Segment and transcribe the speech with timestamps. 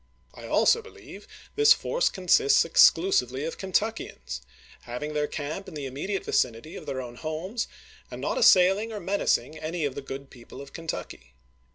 [0.33, 4.41] I also be lieve this force consists exclusively of Kentuckians,
[4.85, 7.67] hav ing their camp in the immediate vicinity of their own homes,
[8.09, 11.35] and not assailing or menacing any of the good people of Kentucky.